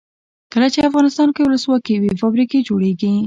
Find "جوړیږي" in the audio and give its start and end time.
2.67-3.11